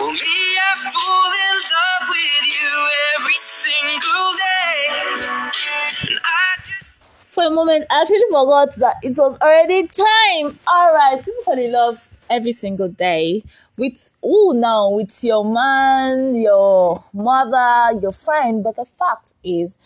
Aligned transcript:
Well, 0.00 0.12
me, 0.12 0.18
I 0.18 0.90
fall 0.92 1.32
in 1.46 1.56
love 1.74 2.08
with 2.08 2.42
you 2.58 2.88
every 3.16 3.38
single 3.38 4.34
day. 4.34 4.80
And 5.00 6.20
I 6.24 6.56
just 6.66 6.90
For 7.28 7.44
a 7.44 7.50
moment, 7.50 7.86
I 7.90 8.02
actually 8.02 8.22
forgot 8.30 8.74
that 8.76 8.96
it 9.02 9.16
was 9.16 9.38
already 9.40 9.86
time. 9.86 10.58
All 10.66 10.92
right, 10.92 11.18
people 11.24 11.42
fall 11.44 11.58
in 11.58 11.72
love 11.72 12.08
every 12.28 12.52
single 12.52 12.88
day 12.88 13.44
with 13.76 14.10
who 14.22 14.54
now? 14.58 14.90
With 14.90 15.22
your 15.22 15.44
man, 15.44 16.34
your 16.34 17.04
mother, 17.12 17.98
your 18.00 18.12
friend. 18.12 18.64
But 18.64 18.76
the 18.76 18.84
fact 18.84 19.34
is, 19.44 19.78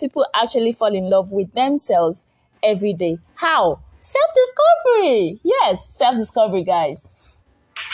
people 0.00 0.26
actually 0.34 0.72
fall 0.72 0.94
in 0.94 1.08
love 1.10 1.30
with 1.30 1.52
themselves 1.52 2.26
every 2.62 2.92
day. 2.92 3.18
How? 3.36 3.80
Self 4.00 4.30
discovery. 4.34 5.40
Yes, 5.42 5.88
self 5.88 6.16
discovery, 6.16 6.64
guys. 6.64 7.14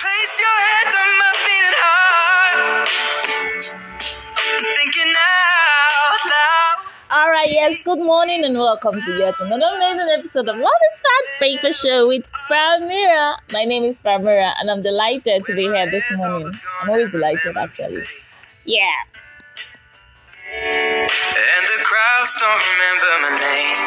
Place 0.05 0.37
your 0.39 0.59
hand 0.69 0.93
on 1.01 1.11
my 1.17 1.33
beating 1.45 1.77
heart. 1.81 2.89
I'm 4.37 4.65
thinking 4.77 5.13
out 5.17 6.21
loud. 6.29 6.77
All 7.11 7.31
right, 7.31 7.49
yes, 7.51 7.83
good 7.83 8.01
morning 8.01 8.45
and 8.45 8.59
welcome 8.59 9.01
to 9.01 9.19
yet 9.19 9.33
another 9.41 9.65
amazing 9.77 10.09
episode 10.19 10.47
of 10.51 10.57
Love 10.57 10.83
is 10.93 11.01
Fat 11.01 11.25
Paper 11.41 11.73
Show 11.73 12.07
with 12.09 12.29
Pramira. 12.51 13.39
My 13.51 13.65
name 13.65 13.85
is 13.85 14.03
Pramira 14.03 14.53
and 14.61 14.71
I'm 14.71 14.83
delighted 14.83 15.47
to 15.47 15.55
be 15.55 15.63
here 15.63 15.91
this 15.91 16.05
morning. 16.19 16.53
I'm 16.83 16.91
always 16.91 17.11
delighted, 17.11 17.57
actually. 17.57 18.05
Yeah. 18.67 18.85
And 20.53 21.09
the 21.09 21.83
crowds 21.83 22.35
don't 22.39 22.63
remember 22.77 23.07
my 23.23 23.31
name. 23.41 23.79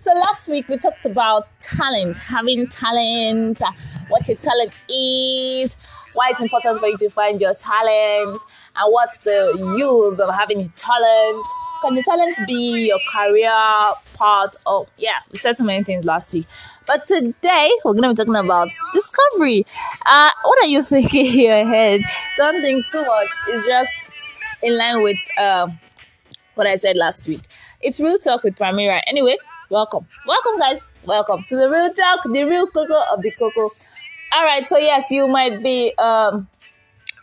So 0.00 0.14
last 0.14 0.48
week 0.48 0.68
we 0.68 0.78
talked 0.78 1.04
about 1.04 1.48
talent, 1.60 2.16
having 2.18 2.68
talent, 2.68 3.60
what 4.08 4.28
your 4.28 4.36
talent 4.38 4.72
is, 4.88 5.76
why 6.14 6.30
it's 6.30 6.40
important 6.40 6.78
for 6.78 6.86
you 6.86 6.96
to 6.98 7.10
find 7.10 7.40
your 7.40 7.54
talent, 7.54 8.40
and 8.78 8.92
what's 8.92 9.18
the 9.20 9.54
use 9.76 10.20
of 10.20 10.34
having 10.34 10.72
talent. 10.76 11.46
Can 11.82 11.94
the 11.94 12.02
talent 12.02 12.36
be 12.46 12.88
your 12.88 12.98
career 13.12 13.52
part 14.14 14.56
of 14.66 14.88
yeah, 14.96 15.18
we 15.30 15.38
said 15.38 15.56
so 15.56 15.64
many 15.64 15.84
things 15.84 16.04
last 16.04 16.32
week. 16.34 16.46
But 16.86 17.06
today 17.06 17.70
we're 17.84 17.94
gonna 17.94 18.10
be 18.10 18.14
talking 18.14 18.34
about 18.34 18.68
discovery. 18.92 19.66
Uh 20.06 20.30
what 20.44 20.62
are 20.62 20.66
you 20.66 20.82
thinking 20.94 21.26
in 21.26 21.40
your 21.40 21.66
head? 21.66 22.00
Don't 22.36 22.60
think 22.60 22.86
too 22.90 23.04
much. 23.04 23.28
It's 23.48 23.66
just 23.66 24.10
in 24.62 24.76
line 24.76 25.02
with 25.02 25.18
uh, 25.38 25.68
what 26.54 26.66
I 26.66 26.76
said 26.76 26.96
last 26.96 27.28
week. 27.28 27.40
It's 27.80 28.00
Real 28.00 28.18
Talk 28.18 28.42
with 28.42 28.56
Pramira. 28.56 29.00
Anyway, 29.06 29.36
welcome. 29.70 30.06
Welcome, 30.26 30.58
guys. 30.58 30.86
Welcome 31.04 31.44
to 31.48 31.56
the 31.56 31.70
Real 31.70 31.92
Talk, 31.92 32.24
the 32.24 32.44
real 32.44 32.66
cocoa 32.66 33.02
of 33.12 33.22
the 33.22 33.30
cocoa. 33.30 33.70
All 34.32 34.44
right, 34.44 34.66
so 34.66 34.76
yes, 34.76 35.10
you 35.10 35.28
might 35.28 35.62
be 35.62 35.94
um, 35.96 36.48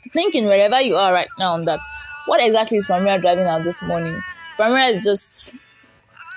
thinking 0.09 0.45
wherever 0.45 0.79
you 0.81 0.95
are 0.95 1.13
right 1.13 1.27
now 1.39 1.53
on 1.53 1.66
that. 1.66 1.79
What 2.25 2.41
exactly 2.41 2.77
is 2.77 2.85
Pramira 2.85 3.21
driving 3.21 3.45
out 3.45 3.63
this 3.63 3.81
morning? 3.81 4.19
Pramira 4.57 4.91
is 4.91 5.03
just, 5.03 5.53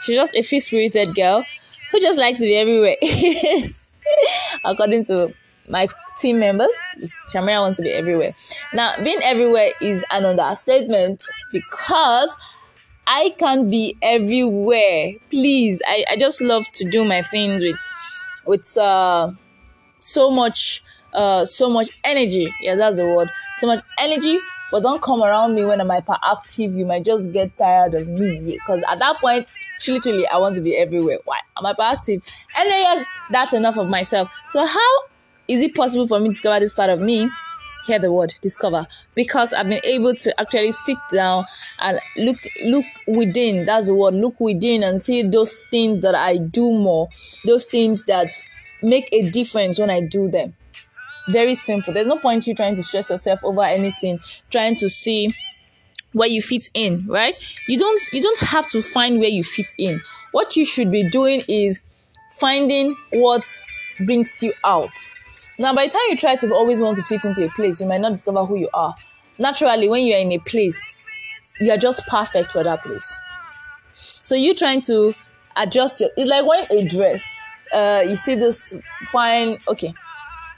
she's 0.03 0.17
just 0.17 0.35
a 0.35 0.43
free 0.43 0.61
spirited 0.61 1.15
girl 1.15 1.45
who 1.91 2.01
just 2.01 2.19
likes 2.19 2.39
to 2.39 2.45
be 2.45 2.57
everywhere. 2.57 2.97
According 4.65 5.05
to 5.07 5.33
my 5.69 5.89
team 6.19 6.41
members, 6.41 6.71
Shamira 7.33 7.61
wants 7.61 7.77
to 7.79 7.83
be 7.83 7.91
everywhere. 7.91 8.33
Now, 8.75 8.93
being 9.03 9.21
everywhere 9.23 9.71
is 9.81 10.05
an 10.11 10.25
understatement 10.25 11.23
because 11.53 12.37
I 13.07 13.35
can't 13.39 13.71
be 13.71 13.97
everywhere. 14.03 15.13
Please, 15.31 15.81
I, 15.87 16.05
I 16.11 16.17
just 16.17 16.43
love 16.43 16.71
to 16.73 16.85
do 16.89 17.05
my 17.05 17.23
things 17.23 17.63
with 17.63 17.89
with 18.47 18.77
uh 18.79 19.31
so 20.01 20.31
much 20.31 20.83
uh 21.13 21.45
so 21.45 21.69
much 21.71 21.91
energy. 22.05 22.53
Yeah, 22.61 22.77
that's 22.77 22.97
the 22.97 23.07
word. 23.07 23.29
So 23.59 23.67
much 23.67 23.83
energy. 23.99 24.39
But 24.71 24.83
don't 24.83 25.01
come 25.01 25.23
around 25.23 25.55
me 25.55 25.65
when 25.65 25.81
I'm 25.81 25.89
hyperactive. 25.89 26.77
You 26.77 26.85
might 26.85 27.05
just 27.05 27.33
get 27.33 27.57
tired 27.57 27.95
of 27.95 28.07
me 28.07 28.39
because 28.45 28.83
at 28.87 28.99
that 28.99 29.17
point, 29.19 29.51
literally, 29.87 30.27
I 30.27 30.37
want 30.37 30.57
to 30.57 30.61
be 30.61 30.77
everywhere. 30.77 31.19
Why? 31.25 31.39
I'm 31.57 31.65
hyperactive. 31.65 32.23
Yes, 32.55 33.05
that's 33.31 33.55
enough 33.55 33.79
of 33.79 33.89
myself. 33.89 34.31
So 34.51 34.67
how 34.67 34.91
is 35.49 35.63
it 35.63 35.75
possible 35.75 36.07
for 36.07 36.19
me 36.19 36.27
to 36.27 36.31
discover 36.31 36.61
this 36.61 36.75
part 36.75 36.91
of 36.91 37.01
me? 37.01 37.31
Hear 37.87 37.99
the 37.99 38.13
word 38.13 38.35
discover 38.43 38.87
because 39.15 39.55
I've 39.55 39.69
been 39.69 39.81
able 39.85 40.13
to 40.13 40.39
actually 40.39 40.73
sit 40.73 40.99
down 41.11 41.47
and 41.79 41.99
look 42.19 42.37
look 42.65 42.85
within. 43.07 43.65
That's 43.65 43.87
the 43.87 43.95
word. 43.95 44.15
Look 44.15 44.39
within 44.41 44.83
and 44.83 45.01
see 45.01 45.23
those 45.23 45.57
things 45.71 46.03
that 46.03 46.15
I 46.15 46.37
do 46.37 46.73
more. 46.73 47.09
Those 47.47 47.65
things 47.65 48.05
that 48.05 48.29
make 48.83 49.09
a 49.13 49.31
difference 49.31 49.79
when 49.79 49.89
I 49.89 50.03
do 50.03 50.29
them. 50.29 50.55
Very 51.29 51.55
simple. 51.55 51.93
There's 51.93 52.07
no 52.07 52.19
point 52.19 52.47
you 52.47 52.55
trying 52.55 52.77
to 52.77 52.83
stress 52.83 53.11
yourself 53.11 53.45
over 53.45 53.63
anything, 53.63 54.19
trying 54.51 54.77
to 54.77 54.89
see 54.89 55.35
where 56.13 56.29
you 56.29 56.41
fit 56.41 56.71
in, 56.75 57.07
right? 57.07 57.35
You 57.69 57.79
don't 57.79 58.03
you 58.13 58.23
don't 58.23 58.39
have 58.41 58.69
to 58.71 58.83
find 58.83 59.19
where 59.19 59.29
you 59.29 59.45
fit 59.45 59.75
in. 59.77 60.01
What 60.33 60.57
you 60.57 60.65
should 60.65 60.91
be 60.91 61.09
doing 61.11 61.43
is 61.49 61.81
finding 62.33 62.97
what 63.13 63.45
brings 64.07 64.43
you 64.43 64.53
out. 64.65 64.91
Now, 65.59 65.75
by 65.75 65.87
the 65.87 65.93
time 65.93 66.03
you 66.09 66.17
try 66.17 66.37
to 66.37 66.55
always 66.55 66.81
want 66.81 66.97
to 66.97 67.03
fit 67.03 67.25
into 67.25 67.45
a 67.45 67.49
place, 67.51 67.81
you 67.81 67.87
might 67.87 68.01
not 68.01 68.11
discover 68.11 68.45
who 68.45 68.57
you 68.57 68.69
are. 68.73 68.95
Naturally, 69.39 69.89
when 69.89 70.05
you 70.05 70.15
are 70.15 70.21
in 70.21 70.33
a 70.33 70.39
place, 70.39 70.95
you 71.61 71.71
are 71.71 71.77
just 71.77 72.07
perfect 72.07 72.53
for 72.53 72.63
that 72.63 72.83
place. 72.83 73.19
So 73.95 74.35
you 74.35 74.55
trying 74.55 74.83
to 74.83 75.15
adjust 75.57 76.01
your 76.01 76.11
it's 76.17 76.31
like 76.31 76.47
when 76.47 76.67
a 76.71 76.89
dress, 76.89 77.29
uh, 77.73 78.05
you 78.07 78.17
see 78.17 78.35
this 78.35 78.79
fine 79.07 79.59
okay. 79.69 79.93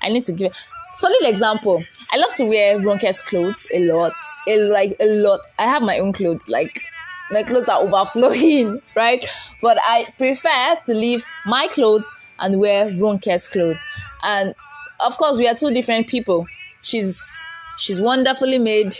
I 0.02 0.08
need 0.08 0.24
to 0.24 0.32
give 0.32 0.52
a 0.52 0.92
solid 0.92 1.22
example. 1.22 1.82
I 2.12 2.16
love 2.16 2.34
to 2.34 2.44
wear 2.44 2.78
Ronke's 2.78 3.22
clothes 3.22 3.66
a 3.72 3.80
lot. 3.84 4.12
A, 4.48 4.58
like 4.58 4.96
a 5.00 5.06
lot. 5.06 5.40
I 5.58 5.66
have 5.66 5.82
my 5.82 5.98
own 5.98 6.12
clothes, 6.12 6.48
like 6.48 6.82
my 7.30 7.42
clothes 7.42 7.68
are 7.68 7.80
overflowing, 7.80 8.82
right? 8.96 9.24
But 9.62 9.78
I 9.82 10.06
prefer 10.18 10.76
to 10.86 10.94
leave 10.94 11.24
my 11.46 11.68
clothes 11.68 12.12
and 12.38 12.58
wear 12.58 12.90
Ronke's 12.90 13.48
clothes. 13.48 13.86
And 14.22 14.54
of 15.00 15.16
course, 15.16 15.38
we 15.38 15.48
are 15.48 15.54
two 15.54 15.72
different 15.72 16.06
people. 16.08 16.46
She's 16.82 17.22
she's 17.78 18.00
wonderfully 18.00 18.58
made. 18.58 18.94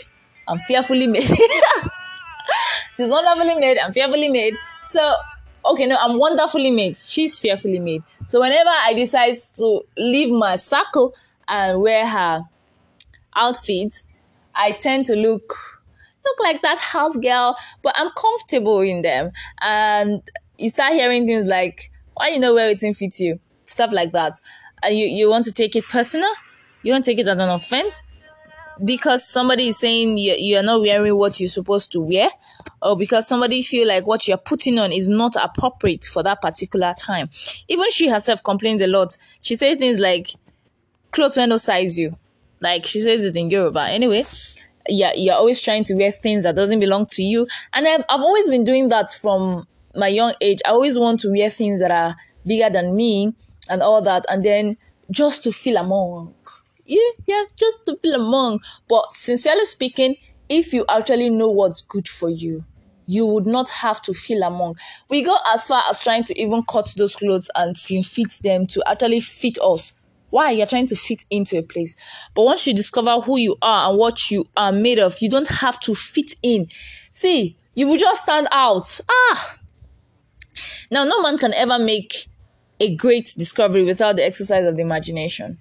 I'm 0.47 0.59
fearfully 0.59 1.07
made. 1.07 1.23
she's 2.97 3.09
wonderfully 3.09 3.55
made. 3.55 3.77
I'm 3.77 3.93
fearfully 3.93 4.29
made. 4.29 4.55
So 4.89 5.13
okay, 5.65 5.85
no, 5.85 5.97
I'm 5.99 6.17
wonderfully 6.17 6.71
made. 6.71 6.97
She's 6.97 7.39
fearfully 7.39 7.79
made. 7.79 8.03
So 8.27 8.39
whenever 8.39 8.69
I 8.69 8.93
decide 8.93 9.37
to 9.57 9.81
leave 9.97 10.31
my 10.31 10.55
circle 10.55 11.13
and 11.47 11.81
wear 11.81 12.07
her 12.07 12.43
outfit, 13.35 14.03
I 14.55 14.71
tend 14.71 15.05
to 15.07 15.15
look 15.15 15.71
look 16.23 16.39
like 16.39 16.61
that 16.61 16.77
house 16.77 17.17
girl, 17.17 17.57
but 17.81 17.93
I'm 17.97 18.11
comfortable 18.11 18.81
in 18.81 19.01
them. 19.01 19.31
And 19.59 20.21
you 20.57 20.69
start 20.69 20.93
hearing 20.93 21.25
things 21.25 21.47
like, 21.47 21.91
why 22.13 22.29
you 22.29 22.39
know 22.39 22.53
where 22.53 22.69
it 22.69 22.79
didn't 22.79 22.97
fit 22.97 23.19
you? 23.19 23.39
Stuff 23.63 23.91
like 23.91 24.11
that. 24.11 24.39
And 24.83 24.97
you, 24.97 25.05
you 25.07 25.29
want 25.29 25.45
to 25.45 25.51
take 25.51 25.75
it 25.75 25.85
personal? 25.85 26.31
You 26.83 26.91
want 26.91 27.05
to 27.05 27.11
take 27.11 27.19
it 27.19 27.27
as 27.27 27.39
an 27.39 27.49
offense? 27.49 28.03
Because 28.83 29.27
somebody 29.27 29.69
is 29.69 29.79
saying 29.79 30.17
you, 30.17 30.35
you're 30.37 30.63
not 30.63 30.81
wearing 30.81 31.15
what 31.15 31.39
you're 31.39 31.49
supposed 31.49 31.91
to 31.93 32.01
wear? 32.01 32.29
Or 32.81 32.97
because 32.97 33.27
somebody 33.27 33.61
feel 33.61 33.87
like 33.87 34.07
what 34.07 34.27
you're 34.27 34.37
putting 34.37 34.79
on 34.79 34.91
is 34.91 35.07
not 35.09 35.35
appropriate 35.35 36.05
for 36.05 36.23
that 36.23 36.41
particular 36.41 36.93
time. 36.97 37.29
Even 37.67 37.89
she 37.91 38.07
herself 38.07 38.43
complains 38.43 38.81
a 38.81 38.87
lot. 38.87 39.15
She 39.41 39.55
says 39.55 39.77
things 39.77 39.99
like, 39.99 40.27
clothes 41.11 41.37
will 41.37 41.47
no 41.47 41.57
size 41.57 41.97
you. 41.99 42.15
Like 42.61 42.85
she 42.85 42.99
says 42.99 43.23
it 43.25 43.35
in 43.37 43.49
Yoruba. 43.49 43.83
Anyway, 43.83 44.23
yeah, 44.87 45.11
you're 45.15 45.35
always 45.35 45.61
trying 45.61 45.83
to 45.85 45.95
wear 45.95 46.11
things 46.11 46.43
that 46.43 46.55
doesn't 46.55 46.79
belong 46.79 47.05
to 47.11 47.23
you. 47.23 47.47
And 47.73 47.87
I've, 47.87 48.01
I've 48.09 48.21
always 48.21 48.49
been 48.49 48.63
doing 48.63 48.89
that 48.89 49.11
from 49.11 49.67
my 49.95 50.07
young 50.07 50.33
age. 50.41 50.59
I 50.65 50.71
always 50.71 50.97
want 50.97 51.19
to 51.21 51.29
wear 51.29 51.49
things 51.49 51.79
that 51.79 51.91
are 51.91 52.15
bigger 52.45 52.69
than 52.69 52.95
me 52.95 53.33
and 53.69 53.81
all 53.81 54.01
that. 54.01 54.25
And 54.29 54.43
then 54.43 54.77
just 55.11 55.43
to 55.43 55.51
feel 55.51 55.77
among. 55.77 56.33
Yeah, 56.85 56.99
yeah, 57.27 57.43
just 57.55 57.85
to 57.85 57.97
feel 57.97 58.15
among. 58.15 58.59
But 58.87 59.13
sincerely 59.13 59.65
speaking, 59.65 60.15
if 60.49 60.73
you 60.73 60.85
actually 60.89 61.29
know 61.29 61.49
what's 61.49 61.81
good 61.81 62.07
for 62.07 62.29
you, 62.29 62.65
you 63.05 63.25
would 63.25 63.45
not 63.45 63.69
have 63.69 64.01
to 64.03 64.13
feel 64.13 64.43
among. 64.43 64.77
We 65.09 65.23
go 65.23 65.37
as 65.53 65.67
far 65.67 65.83
as 65.89 65.99
trying 65.99 66.23
to 66.25 66.39
even 66.39 66.63
cut 66.63 66.93
those 66.97 67.15
clothes 67.15 67.49
and 67.55 67.77
slim 67.77 68.03
fit 68.03 68.39
them 68.43 68.67
to 68.67 68.83
actually 68.87 69.19
fit 69.19 69.57
us. 69.61 69.93
Why? 70.29 70.51
You're 70.51 70.67
trying 70.67 70.87
to 70.87 70.95
fit 70.95 71.25
into 71.29 71.57
a 71.57 71.61
place. 71.61 71.95
But 72.33 72.43
once 72.43 72.65
you 72.65 72.73
discover 72.73 73.19
who 73.19 73.37
you 73.37 73.57
are 73.61 73.89
and 73.89 73.99
what 73.99 74.31
you 74.31 74.45
are 74.55 74.71
made 74.71 74.97
of, 74.97 75.21
you 75.21 75.29
don't 75.29 75.47
have 75.47 75.79
to 75.81 75.93
fit 75.93 76.35
in. 76.41 76.67
See, 77.11 77.57
you 77.75 77.87
will 77.87 77.97
just 77.97 78.23
stand 78.23 78.47
out. 78.51 79.01
Ah! 79.09 79.57
Now, 80.89 81.03
no 81.03 81.21
man 81.21 81.37
can 81.37 81.53
ever 81.53 81.79
make 81.79 82.27
a 82.79 82.95
great 82.95 83.33
discovery 83.37 83.83
without 83.83 84.15
the 84.15 84.25
exercise 84.25 84.65
of 84.65 84.75
the 84.75 84.81
imagination. 84.81 85.59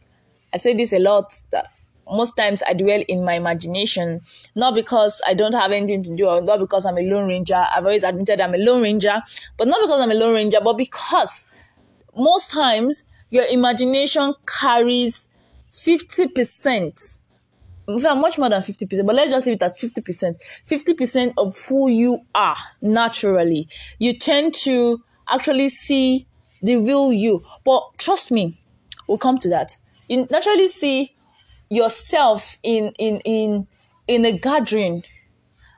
I 0.53 0.57
say 0.57 0.75
this 0.75 0.93
a 0.93 0.99
lot 0.99 1.35
that 1.51 1.67
most 2.11 2.37
times 2.37 2.63
I 2.67 2.75
dwell 2.75 3.03
in 3.09 3.25
my 3.25 3.35
imagination, 3.35 4.21
not 4.55 4.75
because 4.75 5.23
I 5.27 5.35
don't 5.35 5.55
have 5.55 5.73
anything 5.73 6.03
to 6.05 6.17
do 6.17 6.27
or 6.29 6.41
not 6.41 6.59
because 6.59 6.85
I'm 6.85 6.99
a 6.99 7.03
lone 7.03 7.29
ranger. 7.29 7.65
I've 7.73 7.85
always 7.85 8.03
admitted 8.03 8.41
I'm 8.41 8.55
a 8.55 8.59
lone 8.59 8.83
ranger, 8.83 9.21
but 9.57 9.69
not 9.69 9.81
because 9.81 10.01
I'm 10.01 10.11
a 10.11 10.15
lone 10.15 10.35
ranger, 10.35 10.59
but 10.63 10.77
because 10.77 11.47
most 12.17 12.51
times 12.51 13.05
your 13.31 13.45
imagination 13.51 14.35
carries 14.47 15.29
50%. 15.73 17.19
In 17.89 17.99
fact, 17.99 18.21
much 18.21 18.39
more 18.39 18.49
than 18.49 18.61
50%, 18.61 19.07
but 19.07 19.15
let's 19.15 19.31
just 19.31 19.47
leave 19.47 19.57
it 19.57 19.63
at 19.63 19.79
50%. 19.79 20.37
50% 20.69 21.33
of 21.39 21.57
who 21.69 21.89
you 21.91 22.21
are 22.35 22.57
naturally. 22.81 23.69
You 23.99 24.19
tend 24.19 24.55
to 24.55 25.03
actually 25.29 25.69
see 25.69 26.27
the 26.63 26.77
real 26.77 27.13
you. 27.13 27.45
But 27.65 27.83
trust 27.99 28.31
me, 28.31 28.61
we'll 29.09 29.19
come 29.19 29.39
to 29.39 29.49
that. 29.51 29.77
You 30.09 30.27
naturally 30.31 30.69
see 30.69 31.15
yourself 31.71 32.59
in 32.63 32.93
in 32.99 33.21
in 33.25 33.67
in 34.07 34.25
a 34.25 34.39
gathering 34.39 35.05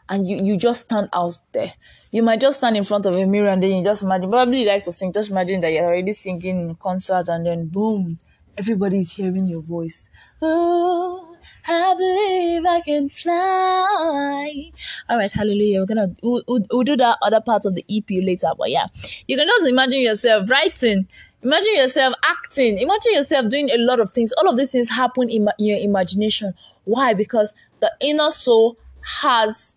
and 0.08 0.28
you, 0.28 0.36
you 0.42 0.56
just 0.56 0.82
stand 0.82 1.08
out 1.12 1.38
there. 1.52 1.72
You 2.10 2.22
might 2.22 2.40
just 2.40 2.58
stand 2.58 2.76
in 2.76 2.84
front 2.84 3.06
of 3.06 3.14
a 3.16 3.26
mirror 3.26 3.48
and 3.48 3.62
then 3.62 3.72
you 3.72 3.84
just 3.84 4.02
imagine, 4.02 4.30
probably 4.30 4.64
like 4.66 4.82
to 4.84 4.92
sing, 4.92 5.12
just 5.12 5.30
imagine 5.30 5.60
that 5.60 5.72
you're 5.72 5.84
already 5.84 6.12
singing 6.12 6.68
in 6.68 6.74
concert 6.74 7.28
and 7.28 7.46
then 7.46 7.68
boom, 7.68 8.18
everybody's 8.58 9.12
hearing 9.12 9.46
your 9.46 9.62
voice. 9.62 10.10
Oh, 10.42 11.34
I 11.66 11.94
believe 11.96 12.66
I 12.66 12.80
can 12.80 13.08
fly. 13.08 14.70
All 15.08 15.16
right, 15.16 15.32
hallelujah. 15.32 15.80
We're 15.80 15.86
gonna 15.86 16.14
we'll, 16.22 16.42
we'll 16.46 16.82
do 16.84 16.96
that 16.96 17.18
other 17.22 17.40
part 17.40 17.64
of 17.64 17.74
the 17.74 17.84
EP 17.90 18.04
later, 18.10 18.50
but 18.58 18.70
yeah, 18.70 18.86
you 19.28 19.36
can 19.36 19.46
just 19.46 19.66
imagine 19.66 20.00
yourself 20.00 20.50
writing. 20.50 21.06
Imagine 21.42 21.74
yourself 21.76 22.14
acting. 22.24 22.78
Imagine 22.78 23.14
yourself 23.14 23.48
doing 23.48 23.68
a 23.70 23.78
lot 23.78 23.98
of 24.00 24.10
things. 24.10 24.32
All 24.32 24.48
of 24.48 24.56
these 24.56 24.70
things 24.70 24.88
happen 24.88 25.28
in, 25.28 25.48
in 25.58 25.66
your 25.66 25.78
imagination. 25.78 26.54
Why? 26.84 27.14
Because 27.14 27.52
the 27.80 27.90
inner 28.00 28.30
soul 28.30 28.78
has 29.20 29.76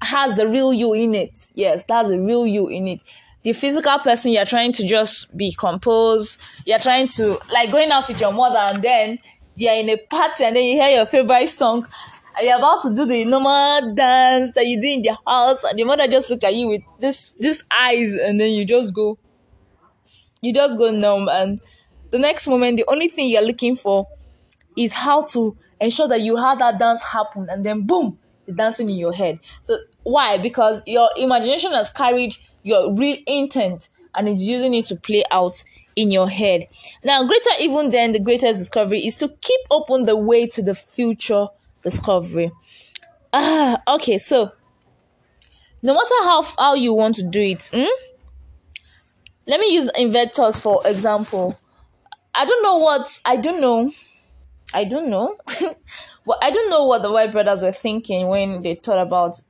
has 0.00 0.36
the 0.36 0.46
real 0.46 0.72
you 0.72 0.94
in 0.94 1.14
it. 1.14 1.50
Yes, 1.54 1.84
that's 1.84 2.08
the 2.08 2.20
real 2.20 2.46
you 2.46 2.68
in 2.68 2.88
it. 2.88 3.00
The 3.42 3.52
physical 3.52 3.98
person, 3.98 4.32
you're 4.32 4.44
trying 4.44 4.72
to 4.74 4.86
just 4.86 5.34
be 5.36 5.52
composed. 5.52 6.40
You're 6.66 6.78
trying 6.78 7.08
to, 7.08 7.38
like 7.52 7.72
going 7.72 7.90
out 7.90 8.08
with 8.08 8.20
your 8.20 8.32
mother 8.32 8.58
and 8.58 8.82
then 8.82 9.18
you're 9.56 9.74
in 9.74 9.88
a 9.88 9.96
party 9.96 10.44
and 10.44 10.54
then 10.54 10.64
you 10.64 10.80
hear 10.80 10.96
your 10.96 11.06
favorite 11.06 11.48
song 11.48 11.86
and 12.36 12.46
you're 12.46 12.58
about 12.58 12.82
to 12.82 12.94
do 12.94 13.06
the 13.06 13.24
normal 13.24 13.94
dance 13.94 14.52
that 14.54 14.66
you 14.66 14.80
do 14.80 14.88
in 14.88 15.02
the 15.02 15.16
house 15.26 15.64
and 15.64 15.78
your 15.78 15.88
mother 15.88 16.06
just 16.06 16.30
look 16.30 16.44
at 16.44 16.54
you 16.54 16.68
with 16.68 16.82
this, 17.00 17.32
this 17.40 17.64
eyes 17.76 18.14
and 18.14 18.38
then 18.40 18.50
you 18.50 18.64
just 18.64 18.94
go, 18.94 19.18
you 20.40 20.52
just 20.52 20.78
go 20.78 20.90
numb 20.90 21.28
and 21.28 21.60
the 22.10 22.18
next 22.18 22.46
moment, 22.46 22.76
the 22.76 22.84
only 22.88 23.08
thing 23.08 23.28
you're 23.28 23.42
looking 23.42 23.76
for 23.76 24.06
is 24.76 24.94
how 24.94 25.22
to 25.22 25.56
ensure 25.80 26.08
that 26.08 26.20
you 26.20 26.36
have 26.36 26.58
that 26.58 26.78
dance 26.78 27.02
happen 27.02 27.48
and 27.50 27.64
then 27.64 27.86
boom, 27.86 28.18
the 28.46 28.52
dancing 28.52 28.88
in 28.88 28.96
your 28.96 29.12
head. 29.12 29.40
So 29.62 29.76
why? 30.04 30.38
Because 30.38 30.82
your 30.86 31.10
imagination 31.16 31.72
has 31.72 31.90
carried 31.90 32.36
your 32.62 32.92
real 32.92 33.18
intent 33.26 33.88
and 34.14 34.28
it's 34.28 34.42
using 34.42 34.74
it 34.74 34.86
to 34.86 34.96
play 34.96 35.24
out 35.30 35.62
in 35.96 36.10
your 36.10 36.28
head. 36.28 36.66
Now, 37.04 37.24
greater 37.24 37.50
even 37.60 37.90
than 37.90 38.12
the 38.12 38.20
greatest 38.20 38.58
discovery 38.58 39.06
is 39.06 39.16
to 39.16 39.28
keep 39.28 39.60
open 39.70 40.04
the 40.04 40.16
way 40.16 40.46
to 40.46 40.62
the 40.62 40.74
future 40.74 41.48
discovery. 41.82 42.52
Ah, 43.32 43.82
okay, 43.86 44.16
so 44.16 44.52
no 45.82 45.94
matter 45.94 46.14
how 46.22 46.42
how 46.58 46.74
you 46.74 46.94
want 46.94 47.16
to 47.16 47.22
do 47.22 47.40
it, 47.40 47.68
hmm? 47.72 47.86
Let 49.48 49.58
me 49.58 49.72
use 49.74 49.90
inventors 49.96 50.58
for 50.60 50.80
example. 50.86 51.58
I 52.34 52.44
don't 52.44 52.62
know 52.62 52.76
what 52.76 53.20
I 53.24 53.36
don't 53.36 53.60
know. 53.60 53.90
I 54.72 54.84
don't 54.84 55.08
know. 55.10 55.36
Well, 56.28 56.38
I 56.42 56.50
don't 56.50 56.68
know 56.68 56.84
what 56.84 57.00
the 57.00 57.10
Wright 57.10 57.32
brothers 57.32 57.62
were 57.62 57.72
thinking 57.72 58.28
when 58.28 58.60
they 58.60 58.74
thought 58.74 58.98
about 58.98 59.40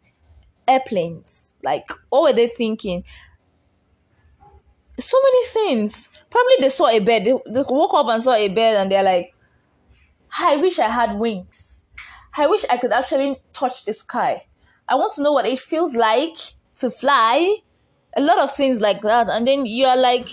airplanes. 0.69 1.53
Like, 1.65 1.91
what 2.09 2.23
were 2.23 2.33
they 2.33 2.47
thinking? 2.47 3.03
So 4.97 5.19
many 5.25 5.47
things. 5.47 6.09
Probably 6.31 6.55
they 6.61 6.69
saw 6.69 6.87
a 6.87 7.01
bed. 7.01 7.25
They, 7.25 7.33
they 7.53 7.65
woke 7.69 7.95
up 7.95 8.07
and 8.07 8.23
saw 8.23 8.35
a 8.35 8.47
bed 8.47 8.77
and 8.77 8.93
they're 8.93 9.03
like, 9.03 9.35
I 10.39 10.59
wish 10.59 10.79
I 10.79 10.89
had 10.89 11.19
wings. 11.19 11.85
I 12.37 12.47
wish 12.47 12.65
I 12.71 12.77
could 12.77 12.93
actually 12.93 13.39
touch 13.53 13.85
the 13.85 13.93
sky. 13.93 14.47
I 14.89 14.95
want 14.95 15.15
to 15.15 15.23
know 15.25 15.33
what 15.33 15.47
it 15.47 15.59
feels 15.59 15.97
like 15.97 16.37
to 16.77 16.93
fly. 16.93 17.57
A 18.17 18.21
lot 18.21 18.39
of 18.39 18.51
things 18.53 18.81
like 18.81 19.03
that. 19.03 19.29
And 19.29 19.47
then 19.47 19.67
you 19.67 19.87
are 19.87 19.97
like, 19.97 20.29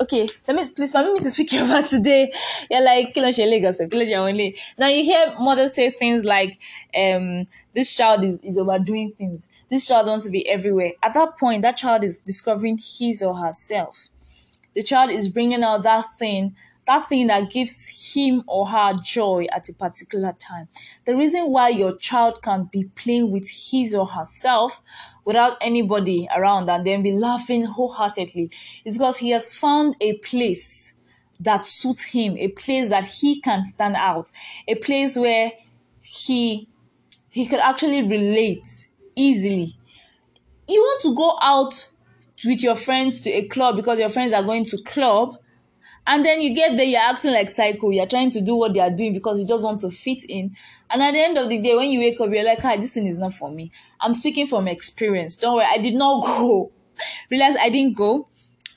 okay, 0.00 0.28
let 0.46 0.56
me 0.56 0.68
please 0.68 0.90
permit 0.90 1.12
me 1.14 1.20
to 1.20 1.30
speak 1.30 1.52
your 1.52 1.64
about 1.66 1.86
today. 1.86 2.32
You're 2.70 2.84
like 2.84 3.16
Lagos, 3.16 3.80
Now 4.78 4.88
you 4.88 5.04
hear 5.04 5.34
mothers 5.38 5.74
say 5.74 5.90
things 5.90 6.24
like, 6.24 6.58
um, 6.96 7.46
this 7.74 7.94
child 7.94 8.24
is, 8.24 8.38
is 8.42 8.58
overdoing 8.58 9.12
things. 9.12 9.48
This 9.70 9.86
child 9.86 10.06
wants 10.06 10.24
to 10.26 10.30
be 10.30 10.48
everywhere. 10.48 10.92
At 11.02 11.14
that 11.14 11.38
point, 11.38 11.62
that 11.62 11.76
child 11.76 12.04
is 12.04 12.18
discovering 12.18 12.78
his 12.78 13.22
or 13.22 13.36
herself. 13.36 14.08
The 14.74 14.82
child 14.82 15.10
is 15.10 15.28
bringing 15.28 15.62
out 15.62 15.84
that 15.84 16.04
thing 16.18 16.56
that 16.86 17.08
thing 17.08 17.28
that 17.28 17.50
gives 17.50 18.14
him 18.14 18.42
or 18.46 18.66
her 18.68 18.92
joy 19.02 19.46
at 19.52 19.68
a 19.68 19.72
particular 19.72 20.34
time. 20.38 20.68
The 21.06 21.16
reason 21.16 21.50
why 21.50 21.70
your 21.70 21.96
child 21.96 22.42
can 22.42 22.68
be 22.70 22.84
playing 22.94 23.30
with 23.30 23.48
his 23.48 23.94
or 23.94 24.06
herself 24.06 24.82
without 25.24 25.56
anybody 25.60 26.28
around 26.36 26.68
and 26.68 26.84
then 26.86 27.02
be 27.02 27.12
laughing 27.12 27.64
wholeheartedly 27.64 28.50
is 28.84 28.98
because 28.98 29.18
he 29.18 29.30
has 29.30 29.56
found 29.56 29.96
a 30.00 30.18
place 30.18 30.92
that 31.40 31.66
suits 31.66 32.04
him, 32.04 32.36
a 32.38 32.48
place 32.48 32.90
that 32.90 33.04
he 33.04 33.40
can 33.40 33.64
stand 33.64 33.96
out, 33.96 34.30
a 34.68 34.74
place 34.76 35.16
where 35.16 35.52
he 36.02 36.68
he 37.30 37.46
could 37.46 37.58
actually 37.58 38.02
relate 38.02 38.64
easily. 39.16 39.74
You 40.68 40.80
want 40.80 41.02
to 41.02 41.14
go 41.16 41.36
out 41.42 41.88
with 42.44 42.62
your 42.62 42.76
friends 42.76 43.22
to 43.22 43.30
a 43.30 43.46
club 43.48 43.76
because 43.76 43.98
your 43.98 44.08
friends 44.08 44.32
are 44.32 44.42
going 44.42 44.64
to 44.66 44.78
club 44.84 45.36
and 46.06 46.24
then 46.24 46.42
you 46.42 46.54
get 46.54 46.76
there, 46.76 46.84
you're 46.84 47.00
acting 47.00 47.32
like 47.32 47.48
psycho. 47.48 47.90
You're 47.90 48.06
trying 48.06 48.30
to 48.32 48.40
do 48.42 48.56
what 48.56 48.74
they 48.74 48.80
are 48.80 48.90
doing 48.90 49.14
because 49.14 49.38
you 49.38 49.46
just 49.46 49.64
want 49.64 49.80
to 49.80 49.90
fit 49.90 50.24
in. 50.28 50.54
And 50.90 51.02
at 51.02 51.12
the 51.12 51.20
end 51.20 51.38
of 51.38 51.48
the 51.48 51.58
day, 51.60 51.74
when 51.74 51.88
you 51.88 52.00
wake 52.00 52.20
up, 52.20 52.30
you're 52.30 52.44
like, 52.44 52.60
hi, 52.60 52.76
this 52.76 52.92
thing 52.92 53.06
is 53.06 53.18
not 53.18 53.32
for 53.32 53.50
me. 53.50 53.70
I'm 54.00 54.12
speaking 54.12 54.46
from 54.46 54.68
experience. 54.68 55.36
Don't 55.36 55.56
worry, 55.56 55.66
I 55.68 55.78
did 55.78 55.94
not 55.94 56.22
go. 56.26 56.72
Realize 57.30 57.56
I 57.58 57.70
didn't 57.70 57.96
go, 57.96 58.28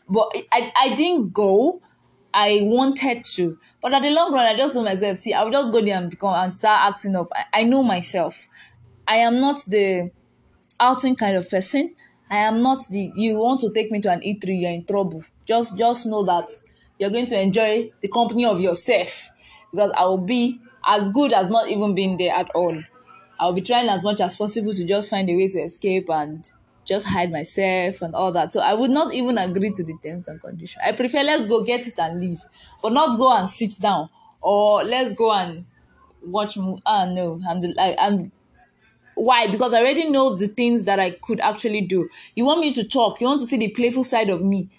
but 0.09 0.33
I, 0.51 0.71
I 0.79 0.95
didn't 0.95 1.33
go. 1.33 1.81
I 2.33 2.59
wanted 2.63 3.25
to. 3.25 3.57
But 3.81 3.93
at 3.93 4.03
the 4.03 4.11
long 4.11 4.31
run, 4.31 4.45
I 4.45 4.55
just 4.55 4.75
know 4.75 4.83
myself, 4.83 5.17
see, 5.17 5.33
I'll 5.33 5.51
just 5.51 5.73
go 5.73 5.81
there 5.81 5.97
and 5.97 6.09
become 6.09 6.33
and 6.33 6.51
start 6.51 6.93
acting 6.93 7.15
up. 7.15 7.29
I, 7.33 7.61
I 7.61 7.63
know 7.63 7.83
myself. 7.83 8.47
I 9.07 9.17
am 9.17 9.39
not 9.39 9.59
the 9.67 10.11
outing 10.79 11.15
kind 11.15 11.35
of 11.35 11.49
person. 11.49 11.93
I 12.29 12.37
am 12.37 12.61
not 12.61 12.79
the 12.89 13.11
you 13.15 13.39
want 13.39 13.61
to 13.61 13.71
take 13.73 13.91
me 13.91 14.01
to 14.01 14.11
an 14.11 14.21
E3, 14.21 14.61
you're 14.61 14.71
in 14.71 14.85
trouble. 14.85 15.23
Just 15.45 15.77
just 15.77 16.05
know 16.05 16.23
that 16.25 16.49
you're 16.99 17.09
going 17.09 17.25
to 17.27 17.39
enjoy 17.41 17.91
the 18.01 18.07
company 18.07 18.45
of 18.45 18.59
yourself 18.59 19.29
because 19.71 19.91
I 19.97 20.03
will 20.05 20.17
be 20.17 20.59
as 20.85 21.09
good 21.09 21.33
as 21.33 21.49
not 21.49 21.69
even 21.69 21.93
being 21.95 22.17
there 22.17 22.33
at 22.33 22.49
all. 22.51 22.81
I'll 23.39 23.53
be 23.53 23.61
trying 23.61 23.89
as 23.89 24.03
much 24.03 24.19
as 24.21 24.35
possible 24.35 24.73
to 24.73 24.85
just 24.85 25.09
find 25.09 25.29
a 25.29 25.35
way 25.35 25.47
to 25.49 25.59
escape 25.59 26.09
and 26.09 26.49
just 26.85 27.05
hide 27.05 27.31
myself 27.31 28.01
and 28.01 28.15
all 28.15 28.31
that. 28.31 28.51
So 28.51 28.61
I 28.61 28.73
would 28.73 28.91
not 28.91 29.13
even 29.13 29.37
agree 29.37 29.71
to 29.71 29.83
the 29.83 29.95
terms 30.03 30.27
and 30.27 30.41
conditions. 30.41 30.81
I 30.83 30.93
prefer 30.93 31.21
let's 31.23 31.45
go 31.45 31.63
get 31.63 31.85
it 31.85 31.99
and 31.99 32.19
leave, 32.19 32.39
but 32.81 32.93
not 32.93 33.17
go 33.17 33.37
and 33.37 33.47
sit 33.47 33.73
down 33.79 34.09
or 34.41 34.83
let's 34.83 35.13
go 35.13 35.33
and 35.33 35.65
watch. 36.23 36.57
Ah 36.85 37.05
no, 37.05 37.39
I'm 37.47 37.61
the, 37.61 37.73
like 37.73 37.95
I'm 37.99 38.31
why? 39.15 39.47
Because 39.47 39.73
I 39.73 39.79
already 39.79 40.09
know 40.09 40.35
the 40.35 40.47
things 40.47 40.85
that 40.85 40.99
I 40.99 41.11
could 41.11 41.39
actually 41.39 41.81
do. 41.81 42.07
You 42.35 42.45
want 42.45 42.61
me 42.61 42.73
to 42.73 42.87
talk, 42.87 43.19
you 43.19 43.27
want 43.27 43.39
to 43.41 43.47
see 43.47 43.57
the 43.57 43.69
playful 43.69 44.03
side 44.03 44.29
of 44.29 44.43
me. 44.43 44.69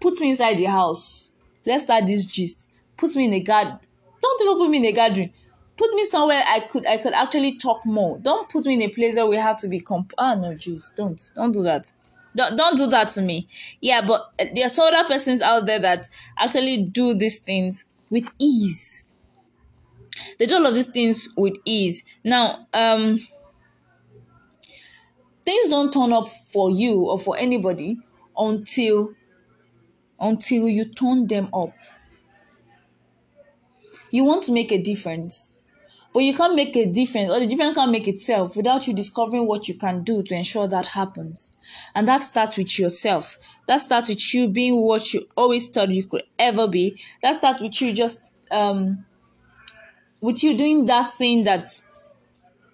Put 0.00 0.20
me 0.20 0.30
inside 0.30 0.58
the 0.58 0.64
house. 0.64 1.31
Let's 1.64 1.84
start 1.84 2.06
this 2.06 2.26
gist. 2.26 2.70
Put 2.96 3.14
me 3.16 3.26
in 3.26 3.32
a 3.34 3.40
garden. 3.40 3.78
Don't 4.20 4.42
even 4.42 4.58
put 4.58 4.70
me 4.70 4.78
in 4.78 4.84
a 4.86 4.92
gathering. 4.92 5.32
Put 5.76 5.94
me 5.94 6.04
somewhere 6.04 6.42
I 6.46 6.60
could 6.60 6.86
I 6.86 6.98
could 6.98 7.12
actually 7.14 7.58
talk 7.58 7.84
more. 7.86 8.18
Don't 8.18 8.48
put 8.48 8.64
me 8.66 8.74
in 8.74 8.82
a 8.82 8.88
place 8.88 9.16
where 9.16 9.26
we 9.26 9.36
have 9.36 9.58
to 9.60 9.68
be 9.68 9.80
comp. 9.80 10.12
Ah 10.18 10.34
no, 10.34 10.50
jeez, 10.50 10.94
don't 10.94 11.30
don't 11.34 11.52
do 11.52 11.62
that. 11.62 11.90
Don't, 12.34 12.56
don't 12.56 12.76
do 12.76 12.86
that 12.86 13.08
to 13.10 13.22
me. 13.22 13.46
Yeah, 13.80 14.00
but 14.06 14.32
uh, 14.38 14.44
there 14.54 14.66
are 14.66 14.70
some 14.70 14.92
other 14.92 15.06
persons 15.06 15.42
out 15.42 15.66
there 15.66 15.78
that 15.80 16.08
actually 16.38 16.84
do 16.84 17.14
these 17.14 17.38
things 17.38 17.84
with 18.10 18.30
ease. 18.38 19.04
They 20.38 20.46
do 20.46 20.56
all 20.56 20.66
of 20.66 20.74
these 20.74 20.88
things 20.88 21.28
with 21.36 21.54
ease. 21.64 22.04
Now, 22.24 22.66
um, 22.72 23.18
things 25.42 25.68
don't 25.68 25.92
turn 25.92 26.12
up 26.12 26.28
for 26.28 26.70
you 26.70 27.02
or 27.04 27.18
for 27.18 27.36
anybody 27.36 27.98
until 28.36 29.12
until 30.20 30.68
you 30.68 30.84
turn 30.84 31.26
them 31.26 31.48
up. 31.52 31.72
You 34.10 34.24
want 34.24 34.44
to 34.44 34.52
make 34.52 34.70
a 34.70 34.82
difference, 34.82 35.58
but 36.12 36.20
you 36.20 36.34
can't 36.34 36.54
make 36.54 36.76
a 36.76 36.86
difference, 36.86 37.30
or 37.30 37.40
the 37.40 37.46
difference 37.46 37.76
can't 37.76 37.90
make 37.90 38.06
itself 38.06 38.56
without 38.56 38.86
you 38.86 38.92
discovering 38.92 39.46
what 39.46 39.68
you 39.68 39.74
can 39.74 40.02
do 40.04 40.22
to 40.22 40.34
ensure 40.34 40.68
that 40.68 40.88
happens. 40.88 41.52
And 41.94 42.06
that 42.08 42.24
starts 42.24 42.58
with 42.58 42.78
yourself. 42.78 43.38
That 43.66 43.78
starts 43.78 44.10
with 44.10 44.34
you 44.34 44.48
being 44.48 44.76
what 44.76 45.14
you 45.14 45.26
always 45.36 45.68
thought 45.68 45.88
you 45.88 46.04
could 46.04 46.24
ever 46.38 46.68
be. 46.68 47.00
That 47.22 47.36
starts 47.36 47.62
with 47.62 47.80
you 47.80 47.94
just 47.94 48.30
um 48.50 49.06
with 50.20 50.44
you 50.44 50.56
doing 50.56 50.86
that 50.86 51.12
thing 51.14 51.44
that 51.44 51.68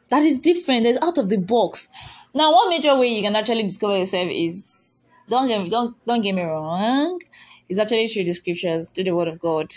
that 0.08 0.22
is 0.22 0.38
different, 0.38 0.84
that's 0.84 0.98
out 0.98 1.18
of 1.18 1.28
the 1.28 1.38
box. 1.38 1.88
Now, 2.34 2.52
one 2.52 2.70
major 2.70 2.96
way 2.96 3.08
you 3.08 3.22
can 3.22 3.36
actually 3.36 3.62
discover 3.62 3.98
yourself 3.98 4.28
is 4.30 5.04
don't 5.28 5.48
get 5.48 5.62
me 5.62 5.70
don't 5.70 5.96
don't 6.06 6.20
get 6.20 6.34
me 6.34 6.42
wrong. 6.42 7.20
It's 7.68 7.78
actually 7.78 8.08
through 8.08 8.24
the 8.24 8.32
scriptures, 8.32 8.88
through 8.88 9.04
the 9.04 9.14
word 9.14 9.28
of 9.28 9.38
God. 9.38 9.72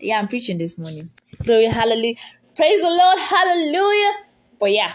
Yeah, 0.00 0.18
I'm 0.18 0.28
preaching 0.28 0.58
this 0.58 0.78
morning. 0.78 1.10
Glory, 1.42 1.66
hallelujah. 1.66 2.16
Praise 2.54 2.80
the 2.80 2.88
Lord, 2.88 3.18
hallelujah. 3.18 4.12
But 4.58 4.72
yeah, 4.72 4.94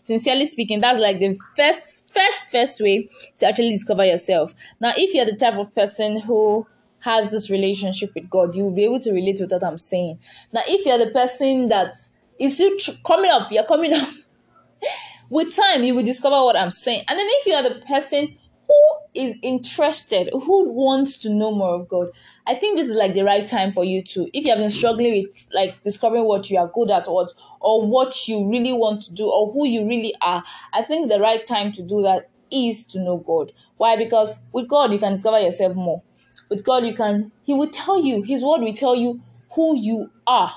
sincerely 0.00 0.44
speaking, 0.44 0.80
that's 0.80 1.00
like 1.00 1.18
the 1.18 1.38
first, 1.56 2.12
first, 2.12 2.52
first 2.52 2.80
way 2.80 3.08
to 3.36 3.46
actually 3.46 3.70
discover 3.70 4.04
yourself. 4.04 4.54
Now, 4.80 4.92
if 4.96 5.14
you're 5.14 5.24
the 5.24 5.36
type 5.36 5.54
of 5.54 5.74
person 5.74 6.20
who 6.20 6.66
has 7.00 7.30
this 7.30 7.50
relationship 7.50 8.10
with 8.14 8.28
God, 8.28 8.54
you 8.54 8.64
will 8.64 8.74
be 8.74 8.84
able 8.84 9.00
to 9.00 9.12
relate 9.12 9.38
with 9.40 9.52
what 9.52 9.64
I'm 9.64 9.78
saying. 9.78 10.18
Now, 10.52 10.62
if 10.66 10.84
you're 10.84 10.98
the 10.98 11.10
person 11.10 11.68
that 11.68 11.94
is 12.38 12.54
still 12.54 12.76
tr- 12.78 12.92
coming 13.06 13.30
up, 13.30 13.50
you're 13.50 13.64
coming 13.64 13.94
up. 13.94 14.08
with 15.30 15.54
time, 15.54 15.84
you 15.84 15.94
will 15.94 16.04
discover 16.04 16.36
what 16.44 16.56
I'm 16.56 16.70
saying. 16.70 17.04
And 17.08 17.18
then 17.18 17.26
if 17.28 17.46
you 17.46 17.54
are 17.54 17.62
the 17.62 17.84
person 17.86 18.36
who 18.70 19.20
is 19.20 19.36
interested, 19.42 20.30
who 20.32 20.72
wants 20.72 21.16
to 21.18 21.28
know 21.28 21.50
more 21.50 21.74
of 21.74 21.88
God, 21.88 22.08
I 22.46 22.54
think 22.54 22.76
this 22.76 22.88
is 22.88 22.94
like 22.94 23.14
the 23.14 23.24
right 23.24 23.44
time 23.46 23.72
for 23.72 23.84
you 23.84 24.02
to, 24.02 24.28
if 24.32 24.44
you 24.44 24.50
have 24.50 24.60
been 24.60 24.70
struggling 24.70 25.24
with 25.24 25.46
like 25.52 25.82
discovering 25.82 26.24
what 26.24 26.48
you 26.50 26.58
are 26.58 26.70
good 26.72 26.90
at 26.90 27.08
or, 27.08 27.26
or 27.60 27.86
what 27.86 28.28
you 28.28 28.48
really 28.48 28.72
want 28.72 29.02
to 29.02 29.12
do 29.12 29.28
or 29.28 29.50
who 29.52 29.66
you 29.66 29.88
really 29.88 30.14
are, 30.22 30.44
I 30.72 30.82
think 30.82 31.10
the 31.10 31.18
right 31.18 31.44
time 31.44 31.72
to 31.72 31.82
do 31.82 32.02
that 32.02 32.30
is 32.52 32.84
to 32.86 33.00
know 33.00 33.16
God. 33.16 33.52
Why? 33.76 33.96
Because 33.96 34.44
with 34.52 34.68
God, 34.68 34.92
you 34.92 35.00
can 35.00 35.12
discover 35.12 35.40
yourself 35.40 35.74
more. 35.74 36.02
With 36.48 36.64
God, 36.64 36.86
you 36.86 36.94
can, 36.94 37.32
He 37.42 37.54
will 37.54 37.70
tell 37.70 38.04
you, 38.04 38.22
His 38.22 38.44
word 38.44 38.60
will 38.60 38.74
tell 38.74 38.94
you 38.94 39.20
who 39.54 39.76
you 39.76 40.10
are. 40.28 40.52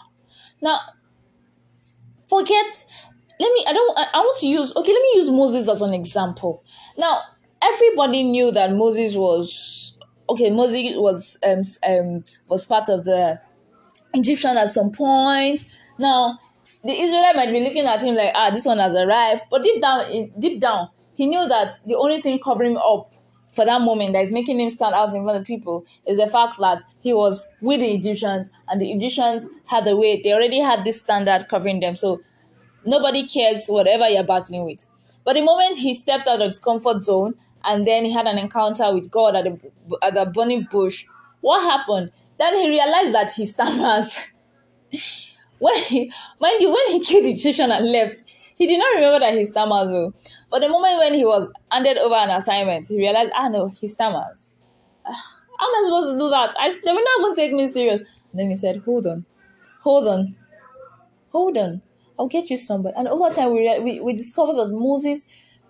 Now, 0.61 0.79
forget 2.29 2.85
let 3.39 3.51
me 3.51 3.65
i 3.67 3.73
don't 3.73 3.97
I, 3.97 4.05
I, 4.13 4.19
want 4.19 4.39
to 4.39 4.47
use 4.47 4.75
okay 4.75 4.91
let 4.91 5.01
me 5.01 5.11
use 5.15 5.29
moses 5.29 5.67
as 5.67 5.81
an 5.81 5.93
example 5.93 6.63
now 6.97 7.21
everybody 7.63 8.23
knew 8.23 8.51
that 8.51 8.73
Moses 8.73 9.15
was 9.15 9.97
okay. 10.29 10.49
Moses 10.49 10.95
was 10.97 11.37
um, 11.45 11.61
um 11.87 12.23
was 12.47 12.65
part 12.65 12.89
of 12.89 13.05
the 13.05 13.39
Egyptian 14.13 14.57
at 14.57 14.69
some 14.69 14.91
point. 14.91 15.63
Now 15.97 16.39
the 16.83 16.91
Israelite 16.91 17.35
might 17.35 17.51
be 17.51 17.61
looking 17.61 17.85
at 17.85 18.01
him 18.01 18.15
like, 18.15 18.31
ah, 18.35 18.49
this 18.49 18.65
one 18.65 18.79
has 18.79 18.95
arrived. 18.95 19.43
But 19.49 19.63
deep 19.63 19.81
down, 19.81 20.31
deep 20.37 20.59
down, 20.59 20.89
he 21.15 21.25
knew 21.25 21.47
that 21.47 21.73
the 21.85 21.95
only 21.95 22.21
thing 22.21 22.39
covering 22.39 22.73
him 22.73 22.77
up 22.77 23.09
for 23.53 23.65
that 23.65 23.81
moment 23.81 24.13
that 24.13 24.23
is 24.23 24.31
making 24.31 24.59
him 24.59 24.69
stand 24.69 24.95
out 24.95 25.13
in 25.13 25.23
front 25.23 25.39
of 25.39 25.45
people 25.45 25.85
is 26.07 26.17
the 26.17 26.27
fact 26.27 26.57
that 26.59 26.83
he 27.01 27.13
was 27.13 27.47
with 27.61 27.79
the 27.79 27.93
Egyptians 27.93 28.49
and 28.67 28.81
the 28.81 28.91
Egyptians 28.91 29.47
had 29.65 29.85
the 29.85 29.95
way 29.95 30.21
they 30.21 30.33
already 30.33 30.59
had 30.59 30.83
this 30.83 30.99
standard 30.99 31.47
covering 31.49 31.79
them. 31.79 31.95
So 31.95 32.21
nobody 32.85 33.25
cares 33.27 33.67
whatever 33.67 34.09
you're 34.09 34.23
battling 34.23 34.65
with. 34.65 34.85
But 35.23 35.33
the 35.33 35.41
moment 35.41 35.77
he 35.77 35.93
stepped 35.93 36.27
out 36.27 36.41
of 36.41 36.47
his 36.47 36.59
comfort 36.59 37.01
zone 37.01 37.35
and 37.63 37.87
then 37.87 38.05
he 38.05 38.13
had 38.13 38.27
an 38.27 38.37
encounter 38.37 38.93
with 38.93 39.09
God 39.09 39.35
at, 39.35 39.45
the 39.45 39.71
at 40.01 40.13
the 40.13 40.25
burning 40.25 40.67
bush. 40.69 41.05
What 41.41 41.61
happened? 41.63 42.11
Then 42.37 42.55
he 42.55 42.69
realized 42.69 43.13
that 43.13 43.31
he 43.31 43.45
stammers. 43.45 44.17
when 45.59 45.77
he, 45.83 46.11
mind 46.39 46.61
you, 46.61 46.69
when 46.69 46.91
he 46.91 46.99
killed 46.99 47.25
the 47.25 47.31
Egyptian 47.31 47.71
and 47.71 47.91
left, 47.91 48.23
he 48.55 48.67
did 48.67 48.79
not 48.79 48.95
remember 48.95 49.19
that 49.19 49.33
he 49.33 49.45
stammers. 49.45 49.87
Though. 49.87 50.13
But 50.49 50.59
the 50.59 50.69
moment 50.69 50.99
when 50.99 51.13
he 51.13 51.25
was 51.25 51.51
handed 51.71 51.97
over 51.97 52.15
an 52.15 52.29
assignment, 52.29 52.87
he 52.87 52.97
realized, 52.97 53.31
ah 53.35 53.47
no, 53.49 53.69
he 53.69 53.87
stammers. 53.87 54.49
How 55.05 55.67
am 55.69 55.75
I 55.75 55.83
supposed 55.85 56.13
to 56.13 56.19
do 56.19 56.29
that? 56.29 56.55
I, 56.59 56.69
they 56.69 56.91
will 56.91 57.03
not 57.03 57.19
even 57.19 57.35
take 57.35 57.53
me 57.53 57.67
serious. 57.67 58.01
And 58.01 58.39
then 58.39 58.49
he 58.49 58.55
said, 58.55 58.77
hold 58.83 59.07
on, 59.07 59.25
hold 59.81 60.07
on, 60.07 60.33
hold 61.31 61.57
on. 61.57 61.81
I'll 62.17 62.27
get 62.27 62.49
you 62.49 62.57
somebody. 62.57 62.95
And 62.97 63.07
over 63.07 63.33
time, 63.33 63.53
we, 63.53 63.79
we, 63.79 63.99
we 63.99 64.13
discovered 64.13 64.57
that 64.57 64.67
Moses 64.67 65.25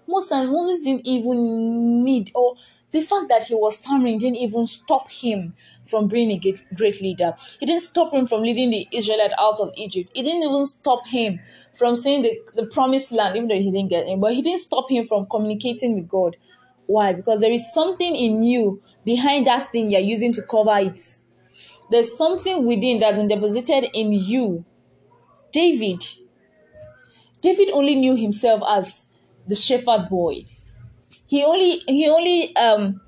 most 0.07 0.29
times 0.29 0.49
Moses 0.49 0.83
didn't 0.83 1.05
even 1.05 2.03
need, 2.03 2.31
or 2.35 2.55
the 2.91 3.01
fact 3.01 3.27
that 3.29 3.43
he 3.43 3.55
was 3.55 3.77
stammering 3.77 4.19
didn't 4.19 4.37
even 4.37 4.67
stop 4.67 5.11
him 5.11 5.55
from 5.85 6.07
being 6.07 6.31
a 6.31 6.55
great 6.75 7.01
leader. 7.01 7.35
It 7.59 7.65
didn't 7.65 7.81
stop 7.81 8.13
him 8.13 8.27
from 8.27 8.41
leading 8.41 8.69
the 8.69 8.87
Israelites 8.91 9.33
out 9.39 9.59
of 9.59 9.73
Egypt. 9.75 10.11
It 10.15 10.23
didn't 10.23 10.43
even 10.43 10.65
stop 10.65 11.07
him 11.07 11.39
from 11.73 11.95
seeing 11.95 12.21
the, 12.21 12.39
the 12.55 12.67
promised 12.67 13.11
land, 13.11 13.35
even 13.35 13.49
though 13.49 13.55
he 13.55 13.71
didn't 13.71 13.89
get 13.89 14.07
it. 14.07 14.19
But 14.19 14.33
he 14.33 14.41
didn't 14.41 14.61
stop 14.61 14.89
him 14.89 15.05
from 15.05 15.25
communicating 15.25 15.95
with 15.95 16.07
God. 16.07 16.37
Why? 16.85 17.13
Because 17.13 17.41
there 17.41 17.51
is 17.51 17.73
something 17.73 18.15
in 18.15 18.43
you 18.43 18.81
behind 19.03 19.47
that 19.47 19.71
thing 19.71 19.89
you're 19.89 20.01
using 20.01 20.33
to 20.33 20.43
cover 20.43 20.77
it. 20.77 21.01
There's 21.89 22.15
something 22.17 22.65
within 22.65 22.99
that's 22.99 23.17
been 23.17 23.27
deposited 23.27 23.89
in 23.93 24.11
you. 24.11 24.65
David. 25.51 26.03
David 27.41 27.69
only 27.73 27.95
knew 27.95 28.15
himself 28.15 28.61
as 28.67 29.07
the 29.47 29.55
shepherd 29.55 30.07
boy. 30.09 30.43
He 31.27 31.43
only 31.43 31.79
he 31.87 32.09
only 32.09 32.55
um 32.55 33.01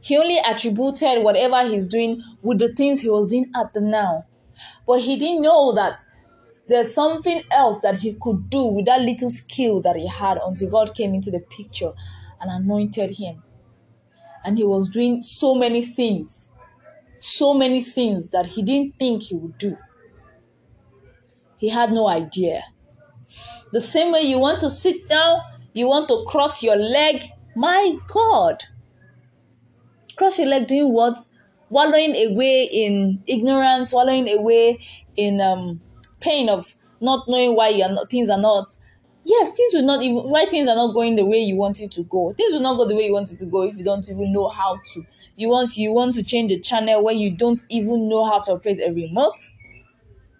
he 0.00 0.16
only 0.16 0.38
attributed 0.38 1.22
whatever 1.22 1.66
he's 1.66 1.86
doing 1.86 2.22
with 2.42 2.58
the 2.58 2.72
things 2.72 3.00
he 3.00 3.10
was 3.10 3.28
doing 3.28 3.50
at 3.54 3.72
the 3.72 3.80
now. 3.80 4.24
But 4.86 5.00
he 5.00 5.16
didn't 5.16 5.42
know 5.42 5.74
that 5.74 5.98
there's 6.68 6.94
something 6.94 7.42
else 7.50 7.80
that 7.80 7.98
he 7.98 8.14
could 8.20 8.48
do 8.48 8.66
with 8.66 8.86
that 8.86 9.00
little 9.00 9.28
skill 9.28 9.82
that 9.82 9.96
he 9.96 10.06
had 10.06 10.38
until 10.44 10.70
God 10.70 10.94
came 10.94 11.14
into 11.14 11.30
the 11.30 11.40
picture 11.40 11.92
and 12.40 12.50
anointed 12.50 13.16
him. 13.18 13.42
And 14.44 14.56
he 14.56 14.64
was 14.64 14.88
doing 14.88 15.22
so 15.22 15.54
many 15.54 15.84
things, 15.84 16.48
so 17.18 17.52
many 17.54 17.82
things 17.82 18.30
that 18.30 18.46
he 18.46 18.62
didn't 18.62 18.98
think 18.98 19.24
he 19.24 19.36
would 19.36 19.58
do. 19.58 19.76
He 21.58 21.68
had 21.68 21.92
no 21.92 22.08
idea. 22.08 22.62
The 23.72 23.80
same 23.80 24.12
way 24.12 24.22
you 24.22 24.38
want 24.38 24.60
to 24.60 24.70
sit 24.70 25.08
down 25.08 25.40
you 25.72 25.88
want 25.88 26.08
to 26.08 26.24
cross 26.26 26.62
your 26.62 26.76
leg? 26.76 27.22
My 27.54 27.96
God. 28.08 28.62
Cross 30.16 30.38
your 30.38 30.48
leg 30.48 30.66
doing 30.66 30.92
what? 30.92 31.18
Wallowing 31.68 32.14
away 32.16 32.68
in 32.72 33.22
ignorance, 33.26 33.92
wallowing 33.92 34.28
away 34.28 34.78
in 35.16 35.40
um, 35.40 35.80
pain 36.20 36.48
of 36.48 36.74
not 37.00 37.28
knowing 37.28 37.54
why 37.56 37.68
you 37.68 37.82
are 37.84 37.92
not, 37.92 38.10
things 38.10 38.28
are 38.28 38.40
not. 38.40 38.76
Yes, 39.24 39.52
things 39.54 39.74
will 39.74 39.84
not 39.84 40.02
even 40.02 40.16
why 40.30 40.46
things 40.46 40.66
are 40.66 40.74
not 40.74 40.94
going 40.94 41.14
the 41.14 41.24
way 41.24 41.38
you 41.38 41.56
want 41.56 41.80
it 41.80 41.92
to 41.92 42.02
go. 42.04 42.32
Things 42.32 42.52
will 42.52 42.62
not 42.62 42.76
go 42.76 42.88
the 42.88 42.96
way 42.96 43.02
you 43.04 43.12
want 43.12 43.30
it 43.30 43.38
to 43.40 43.46
go 43.46 43.62
if 43.62 43.76
you 43.76 43.84
don't 43.84 44.08
even 44.08 44.32
know 44.32 44.48
how 44.48 44.80
to. 44.94 45.04
You 45.36 45.50
want 45.50 45.76
you 45.76 45.92
want 45.92 46.14
to 46.14 46.22
change 46.22 46.50
the 46.50 46.58
channel 46.58 47.04
when 47.04 47.18
you 47.18 47.30
don't 47.36 47.62
even 47.68 48.08
know 48.08 48.24
how 48.24 48.38
to 48.40 48.52
operate 48.52 48.80
a 48.80 48.90
remote. 48.92 49.38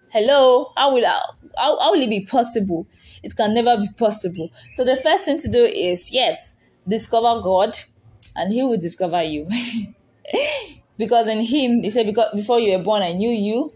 Hello, 0.09 0.73
how 0.75 0.93
will 0.93 1.05
how, 1.05 1.79
how 1.79 1.91
will 1.91 2.01
it 2.01 2.09
be 2.09 2.25
possible? 2.25 2.87
It 3.23 3.35
can 3.35 3.53
never 3.53 3.77
be 3.77 3.87
possible. 3.97 4.49
So 4.73 4.83
the 4.83 4.95
first 4.95 5.25
thing 5.25 5.37
to 5.39 5.49
do 5.49 5.63
is 5.63 6.13
yes, 6.13 6.55
discover 6.87 7.41
God, 7.41 7.77
and 8.35 8.51
He 8.51 8.63
will 8.63 8.77
discover 8.77 9.21
you. 9.23 9.47
because 10.97 11.27
in 11.27 11.41
Him, 11.41 11.83
He 11.83 11.89
said, 11.89 12.05
because 12.05 12.33
before 12.33 12.59
you 12.59 12.77
were 12.77 12.83
born, 12.83 13.01
I 13.01 13.13
knew 13.13 13.29
you. 13.29 13.73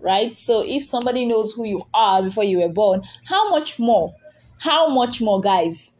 Right? 0.00 0.34
So 0.34 0.62
if 0.64 0.84
somebody 0.84 1.26
knows 1.26 1.52
who 1.52 1.64
you 1.64 1.82
are 1.92 2.22
before 2.22 2.44
you 2.44 2.58
were 2.58 2.68
born, 2.68 3.02
how 3.24 3.50
much 3.50 3.78
more? 3.80 4.14
How 4.58 4.88
much 4.88 5.20
more, 5.20 5.40
guys? 5.40 5.92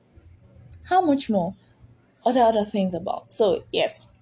How 0.84 1.00
much 1.00 1.28
more? 1.28 1.54
Other 2.24 2.40
other 2.40 2.64
things 2.64 2.94
about. 2.94 3.32
So 3.32 3.64
yes. 3.72 4.12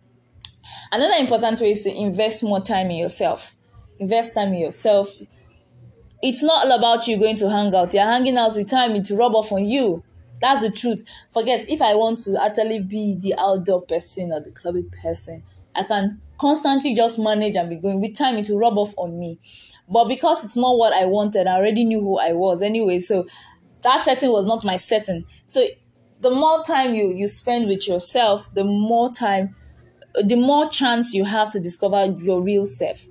Another 0.90 1.14
important 1.20 1.60
way 1.60 1.70
is 1.70 1.84
to 1.84 1.94
invest 1.94 2.42
more 2.42 2.60
time 2.60 2.90
in 2.90 2.96
yourself. 2.96 3.54
Invest 3.98 4.34
time 4.34 4.52
in 4.54 4.60
yourself 4.60 5.14
it's 6.26 6.42
not 6.42 6.66
all 6.66 6.76
about 6.76 7.06
you 7.06 7.18
going 7.18 7.36
to 7.36 7.48
hang 7.48 7.72
out. 7.72 7.94
You're 7.94 8.02
hanging 8.02 8.36
out 8.36 8.56
with 8.56 8.68
time 8.68 9.00
to 9.00 9.16
rub 9.16 9.36
off 9.36 9.52
on 9.52 9.64
you. 9.64 10.02
That's 10.40 10.60
the 10.60 10.72
truth. 10.72 11.04
Forget 11.32 11.68
if 11.68 11.80
I 11.80 11.94
want 11.94 12.18
to 12.24 12.36
actually 12.42 12.80
be 12.80 13.16
the 13.18 13.36
outdoor 13.38 13.82
person 13.82 14.32
or 14.32 14.40
the 14.40 14.50
clubby 14.50 14.82
person, 15.02 15.44
I 15.76 15.84
can 15.84 16.20
constantly 16.36 16.96
just 16.96 17.20
manage 17.20 17.54
and 17.54 17.70
be 17.70 17.76
going 17.76 18.00
with 18.00 18.16
time 18.16 18.42
to 18.42 18.58
rub 18.58 18.76
off 18.76 18.92
on 18.96 19.18
me. 19.18 19.38
But 19.88 20.08
because 20.08 20.44
it's 20.44 20.56
not 20.56 20.76
what 20.76 20.92
I 20.92 21.06
wanted, 21.06 21.46
I 21.46 21.54
already 21.56 21.84
knew 21.84 22.00
who 22.00 22.18
I 22.18 22.32
was 22.32 22.60
anyway. 22.60 22.98
So 22.98 23.26
that 23.82 24.04
setting 24.04 24.30
was 24.30 24.48
not 24.48 24.64
my 24.64 24.76
setting. 24.76 25.24
So 25.46 25.64
the 26.20 26.30
more 26.30 26.64
time 26.64 26.94
you 26.94 27.12
you 27.14 27.28
spend 27.28 27.68
with 27.68 27.86
yourself, 27.86 28.52
the 28.52 28.64
more 28.64 29.12
time, 29.12 29.54
the 30.14 30.36
more 30.36 30.68
chance 30.68 31.14
you 31.14 31.24
have 31.24 31.50
to 31.50 31.60
discover 31.60 32.06
your 32.20 32.42
real 32.42 32.66
self. 32.66 33.06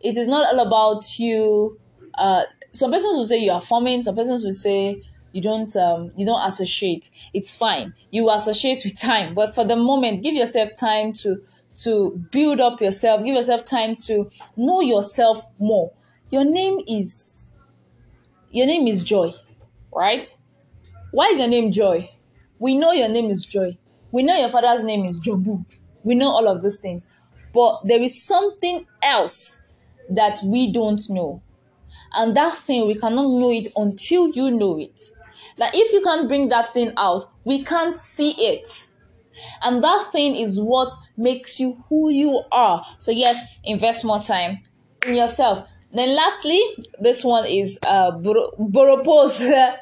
It 0.00 0.18
is 0.18 0.28
not 0.28 0.52
all 0.52 0.66
about 0.66 1.18
you. 1.18 1.80
Uh, 2.14 2.42
some 2.78 2.92
persons 2.92 3.16
will 3.16 3.24
say 3.24 3.38
you 3.38 3.50
are 3.50 3.60
forming. 3.60 4.00
Some 4.02 4.14
persons 4.14 4.44
will 4.44 4.52
say 4.52 5.02
you 5.32 5.42
don't 5.42 5.74
um, 5.76 6.12
you 6.16 6.24
don't 6.24 6.46
associate. 6.46 7.10
It's 7.34 7.56
fine. 7.56 7.92
You 8.10 8.30
associate 8.30 8.80
with 8.84 8.98
time, 8.98 9.34
but 9.34 9.54
for 9.54 9.64
the 9.64 9.74
moment, 9.74 10.22
give 10.22 10.34
yourself 10.34 10.70
time 10.78 11.12
to 11.14 11.42
to 11.82 12.24
build 12.30 12.60
up 12.60 12.80
yourself. 12.80 13.24
Give 13.24 13.34
yourself 13.34 13.64
time 13.64 13.96
to 14.06 14.30
know 14.56 14.80
yourself 14.80 15.44
more. 15.58 15.92
Your 16.30 16.44
name 16.44 16.78
is 16.86 17.50
your 18.50 18.66
name 18.66 18.86
is 18.86 19.02
Joy, 19.02 19.32
right? 19.92 20.36
Why 21.10 21.26
is 21.26 21.40
your 21.40 21.48
name 21.48 21.72
Joy? 21.72 22.08
We 22.60 22.76
know 22.76 22.92
your 22.92 23.08
name 23.08 23.30
is 23.30 23.44
Joy. 23.44 23.76
We 24.12 24.22
know 24.22 24.36
your 24.36 24.48
father's 24.50 24.84
name 24.84 25.04
is 25.04 25.18
Jobu. 25.18 25.64
We 26.04 26.14
know 26.14 26.28
all 26.30 26.46
of 26.46 26.62
those 26.62 26.78
things. 26.78 27.06
But 27.52 27.80
there 27.84 28.00
is 28.00 28.22
something 28.22 28.86
else 29.02 29.64
that 30.10 30.38
we 30.44 30.72
don't 30.72 31.00
know. 31.10 31.42
And 32.14 32.36
that 32.36 32.54
thing, 32.54 32.86
we 32.86 32.94
cannot 32.94 33.28
know 33.28 33.50
it 33.50 33.68
until 33.76 34.28
you 34.30 34.50
know 34.50 34.78
it. 34.78 35.00
That 35.58 35.74
if 35.74 35.92
you 35.92 36.00
can't 36.02 36.28
bring 36.28 36.48
that 36.48 36.72
thing 36.72 36.92
out, 36.96 37.24
we 37.44 37.64
can't 37.64 37.98
see 37.98 38.30
it. 38.32 38.68
And 39.62 39.82
that 39.82 40.08
thing 40.12 40.34
is 40.36 40.60
what 40.60 40.92
makes 41.16 41.60
you 41.60 41.76
who 41.88 42.10
you 42.10 42.42
are. 42.52 42.82
So 42.98 43.10
yes, 43.10 43.56
invest 43.64 44.04
more 44.04 44.20
time 44.20 44.60
in 45.06 45.14
yourself. 45.14 45.68
Then 45.92 46.14
lastly, 46.14 46.60
this 47.00 47.24
one 47.24 47.46
is 47.46 47.78
uh 47.86 48.12
boropose. 48.12 49.38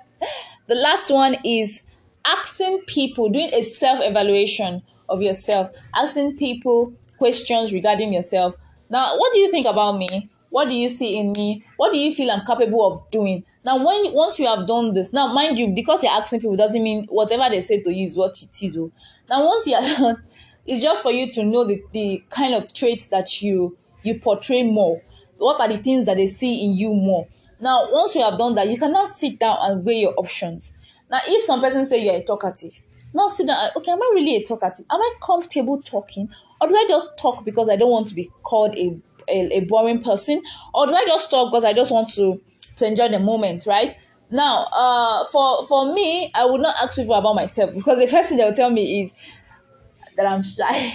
the 0.67 0.75
last 0.75 1.11
one 1.11 1.37
is 1.45 1.83
asking 2.27 2.83
people, 2.87 3.29
doing 3.31 3.51
a 3.53 3.63
self-evaluation 3.63 4.83
of 5.09 5.23
yourself, 5.23 5.71
asking 5.95 6.37
people 6.37 6.93
questions 7.19 7.73
regarding 7.73 8.13
yourself. 8.13 8.57
Now, 8.91 9.17
what 9.19 9.33
do 9.33 9.39
you 9.39 9.51
think 9.51 9.67
about 9.67 9.99
me? 9.99 10.29
What 10.57 10.71
do 10.71 10.75
you 10.75 10.89
see 10.89 11.19
in 11.19 11.33
me? 11.33 11.63
What 11.77 11.93
do 11.93 11.99
you 11.99 12.11
feel 12.11 12.31
I'm 12.31 12.41
capable 12.41 12.91
of 12.91 13.11
doing? 13.11 13.45
Now, 13.63 13.77
when 13.77 14.15
once 14.15 14.39
you 14.39 14.47
have 14.47 14.67
done 14.67 14.95
this, 14.95 15.13
now 15.13 15.31
mind 15.31 15.59
you, 15.59 15.69
because 15.69 16.03
you're 16.03 16.15
asking 16.15 16.41
people 16.41 16.57
doesn't 16.57 16.83
mean 16.83 17.05
whatever 17.11 17.51
they 17.51 17.61
say 17.61 17.83
to 17.83 17.93
you 17.93 18.07
is 18.07 18.17
what 18.17 18.41
it 18.41 18.63
is. 18.63 18.79
Oh. 18.79 18.91
Now, 19.29 19.45
once 19.45 19.67
you 19.67 19.75
are 19.75 19.83
done, 19.99 20.17
it's 20.65 20.83
just 20.83 21.03
for 21.03 21.13
you 21.13 21.31
to 21.33 21.45
know 21.45 21.67
the, 21.67 21.83
the 21.93 22.25
kind 22.31 22.55
of 22.55 22.73
traits 22.73 23.09
that 23.09 23.43
you 23.43 23.77
you 24.03 24.19
portray 24.19 24.63
more. 24.63 25.03
What 25.37 25.61
are 25.61 25.69
the 25.69 25.77
things 25.77 26.07
that 26.07 26.17
they 26.17 26.27
see 26.27 26.65
in 26.65 26.73
you 26.73 26.95
more? 26.95 27.29
Now, 27.61 27.93
once 27.93 28.15
you 28.15 28.23
have 28.23 28.39
done 28.39 28.55
that, 28.55 28.67
you 28.71 28.79
cannot 28.79 29.11
sit 29.11 29.39
down 29.39 29.59
and 29.61 29.85
weigh 29.85 30.01
your 30.01 30.15
options. 30.17 30.73
Now, 31.11 31.19
if 31.27 31.45
some 31.45 31.61
person 31.61 31.85
say 31.85 32.03
you're 32.03 32.15
a 32.15 32.23
talkative, 32.23 32.81
now 33.13 33.29
sit 33.29 33.47
down. 33.47 33.73
okay, 33.77 33.93
am 33.93 34.03
I 34.03 34.11
really 34.15 34.37
a 34.37 34.43
talkative? 34.43 34.87
Am 34.91 35.03
I 35.03 35.13
comfortable 35.21 35.83
talking, 35.83 36.31
or 36.63 36.69
do 36.69 36.75
I 36.75 36.87
just 36.89 37.19
talk 37.19 37.45
because 37.45 37.69
I 37.69 37.77
don't 37.77 37.91
want 37.91 38.07
to 38.07 38.15
be 38.15 38.31
called 38.43 38.75
a 38.75 38.99
a, 39.29 39.59
a 39.59 39.61
boring 39.65 40.01
person, 40.01 40.43
or 40.75 40.87
do 40.87 40.95
I 40.95 41.05
just 41.07 41.31
talk 41.31 41.51
because 41.51 41.65
I 41.65 41.73
just 41.73 41.93
want 41.93 42.09
to 42.15 42.41
to 42.79 42.87
enjoy 42.87 43.09
the 43.09 43.19
moment, 43.19 43.65
right? 43.67 43.97
Now, 44.31 44.65
uh, 44.73 45.25
for 45.27 45.67
for 45.67 45.93
me, 45.93 46.31
I 46.35 46.45
would 46.47 46.61
not 46.61 46.77
ask 46.83 46.97
people 46.97 47.15
about 47.15 47.35
myself 47.35 47.73
because 47.75 47.99
the 47.99 48.07
first 48.07 48.29
thing 48.29 48.39
they'll 48.39 48.53
tell 48.55 48.71
me 48.71 49.03
is 49.03 49.15
that 50.17 50.27
I'm 50.27 50.43
shy 50.43 50.91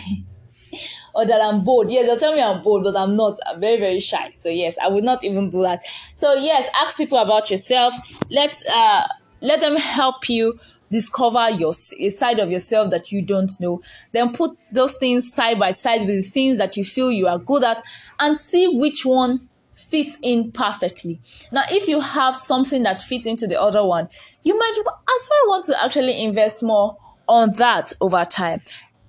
or 1.15 1.25
that 1.25 1.41
I'm 1.41 1.63
bold. 1.63 1.89
Yes, 1.91 2.05
they'll 2.07 2.17
tell 2.19 2.33
me 2.33 2.41
I'm 2.41 2.61
bold, 2.61 2.83
but 2.83 2.95
I'm 2.95 3.15
not. 3.15 3.37
I'm 3.47 3.59
very 3.59 3.77
very 3.77 3.99
shy. 3.99 4.31
So 4.31 4.49
yes, 4.49 4.77
I 4.81 4.87
would 4.89 5.03
not 5.03 5.23
even 5.23 5.49
do 5.49 5.61
that. 5.61 5.83
So 6.15 6.33
yes, 6.33 6.69
ask 6.79 6.97
people 6.97 7.17
about 7.17 7.49
yourself. 7.51 7.93
Let's 8.29 8.67
uh 8.67 9.07
let 9.41 9.59
them 9.59 9.75
help 9.75 10.29
you 10.29 10.59
discover 10.91 11.49
your 11.49 11.73
a 11.99 12.09
side 12.09 12.39
of 12.39 12.51
yourself 12.51 12.91
that 12.91 13.11
you 13.11 13.21
don't 13.21 13.51
know. 13.59 13.81
Then 14.11 14.31
put 14.33 14.57
those 14.71 14.93
things 14.95 15.31
side 15.33 15.57
by 15.57 15.71
side 15.71 16.01
with 16.01 16.09
the 16.09 16.21
things 16.21 16.57
that 16.57 16.77
you 16.77 16.83
feel 16.83 17.11
you 17.11 17.27
are 17.27 17.39
good 17.39 17.63
at 17.63 17.81
and 18.19 18.37
see 18.37 18.77
which 18.77 19.05
one 19.05 19.47
fits 19.73 20.17
in 20.21 20.51
perfectly. 20.51 21.19
Now 21.51 21.63
if 21.69 21.87
you 21.87 21.99
have 21.99 22.35
something 22.35 22.83
that 22.83 23.01
fits 23.01 23.25
into 23.25 23.47
the 23.47 23.59
other 23.59 23.83
one 23.85 24.09
you 24.43 24.57
might 24.57 24.73
as 24.77 25.29
well 25.29 25.49
want 25.49 25.65
to 25.65 25.83
actually 25.83 26.21
invest 26.21 26.61
more 26.61 26.97
on 27.27 27.53
that 27.53 27.93
over 28.01 28.23
time. 28.25 28.61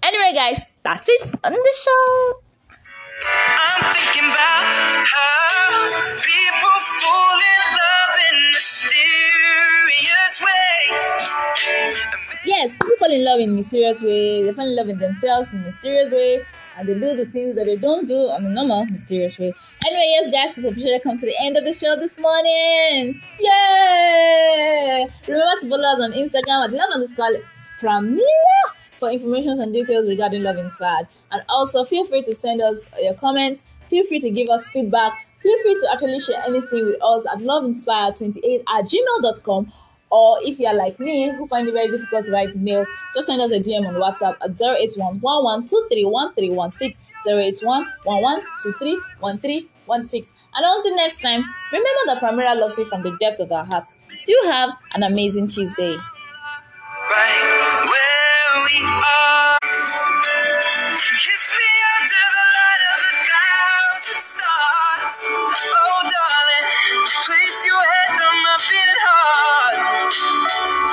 Anyway 0.02 0.32
guys 0.34 0.72
that's 0.82 1.08
it 1.08 1.32
on 1.44 1.52
the 1.52 1.74
show 1.84 2.42
I'm 3.24 3.94
thinking 3.94 4.26
about 4.26 4.66
how 5.06 6.18
people 6.18 6.78
fall 7.00 7.38
in 7.38 7.62
love 7.78 8.14
in 8.28 8.36
mysterious 8.50 10.34
ways. 10.42 11.04
Yes, 12.44 12.76
people 12.76 12.96
fall 12.98 13.12
in 13.12 13.24
love 13.24 13.40
in 13.40 13.54
mysterious 13.54 14.02
ways. 14.02 14.46
They 14.46 14.52
fall 14.52 14.66
in 14.66 14.76
love 14.76 14.88
in 14.88 14.98
themselves 14.98 15.52
in 15.52 15.62
mysterious 15.62 16.10
way, 16.10 16.40
and 16.76 16.88
they 16.88 16.94
do 16.94 17.14
the 17.14 17.26
things 17.26 17.54
that 17.54 17.66
they 17.66 17.76
don't 17.76 18.06
do 18.06 18.28
on 18.30 18.44
a 18.44 18.48
normal 18.48 18.84
mysterious 18.86 19.38
way. 19.38 19.54
Anyway, 19.86 20.08
yes, 20.14 20.30
guys, 20.30 20.56
we've 20.62 20.72
officially 20.72 21.00
come 21.00 21.18
to 21.18 21.26
the 21.26 21.36
end 21.44 21.56
of 21.56 21.64
the 21.64 21.72
show 21.72 21.94
this 21.96 22.18
morning. 22.18 23.20
Yay! 23.38 25.06
Remember 25.28 25.60
to 25.60 25.68
follow 25.68 25.88
us 25.88 26.00
on 26.00 26.12
Instagram 26.12 26.64
at 26.64 26.70
the 26.70 26.76
Love 26.76 26.90
underscore 26.94 27.42
Pramira 27.80 28.81
for 29.02 29.10
information 29.10 29.60
and 29.60 29.72
details 29.72 30.06
regarding 30.06 30.44
Love 30.44 30.58
Inspired. 30.58 31.08
And 31.32 31.42
also, 31.48 31.82
feel 31.82 32.04
free 32.04 32.22
to 32.22 32.32
send 32.36 32.62
us 32.62 32.88
your 33.00 33.14
comments. 33.14 33.64
Feel 33.88 34.04
free 34.04 34.20
to 34.20 34.30
give 34.30 34.48
us 34.48 34.68
feedback. 34.68 35.26
Feel 35.42 35.58
free 35.64 35.74
to 35.74 35.88
actually 35.92 36.20
share 36.20 36.40
anything 36.46 36.86
with 36.86 37.02
us 37.02 37.26
at 37.26 37.38
loveinspired28 37.38 38.60
at 38.60 38.84
gmail.com. 38.84 39.72
Or 40.08 40.38
if 40.42 40.60
you're 40.60 40.74
like 40.74 41.00
me, 41.00 41.30
who 41.30 41.48
find 41.48 41.68
it 41.68 41.72
very 41.72 41.90
difficult 41.90 42.26
to 42.26 42.32
write 42.32 42.54
mails, 42.54 42.86
just 43.12 43.26
send 43.26 43.42
us 43.42 43.50
a 43.50 43.58
DM 43.58 43.88
on 43.88 43.94
WhatsApp 43.94 44.36
at 44.40 44.50
081 44.60 45.20
And 50.54 50.64
until 50.64 50.96
next 50.96 51.20
time, 51.22 51.44
remember 51.72 52.00
that 52.06 52.20
Pramira 52.22 52.78
you 52.78 52.84
from 52.84 53.02
the 53.02 53.16
depth 53.18 53.40
of 53.40 53.50
our 53.50 53.64
hearts. 53.64 53.96
Do 54.24 54.40
have 54.44 54.70
an 54.94 55.02
amazing 55.02 55.48
Tuesday 55.48 55.96
me 58.72 58.86
up. 58.86 59.58
Kiss 60.96 61.46
me 61.58 61.70
under 61.96 62.24
the 62.36 62.44
light 62.56 62.82
of 62.92 63.00
a 63.10 63.14
thousand 63.28 64.22
stars. 64.32 65.16
Oh, 65.28 66.02
darling, 66.08 66.66
place 67.26 67.66
your 67.66 67.84
head 67.92 68.16
on 68.16 68.36
my 68.44 68.56
beating 68.68 69.02
heart. 69.04 70.91